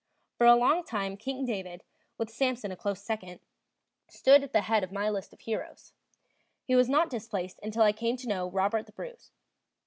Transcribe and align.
For 0.35 0.47
a 0.47 0.55
long 0.55 0.83
time 0.83 1.15
King 1.15 1.45
David, 1.45 1.83
with 2.17 2.31
Samson 2.31 2.71
a 2.71 2.75
close 2.75 3.03
second, 3.03 3.39
stood 4.07 4.41
at 4.41 4.51
the 4.51 4.61
head 4.61 4.83
of 4.83 4.91
my 4.91 5.11
list 5.11 5.31
of 5.31 5.41
heroes; 5.41 5.93
he 6.63 6.73
was 6.73 6.89
not 6.89 7.07
displaced 7.11 7.59
until 7.61 7.83
I 7.83 7.91
came 7.91 8.17
to 8.17 8.27
know 8.27 8.49
Robert 8.49 8.87
the 8.87 8.93
Bruce. 8.93 9.29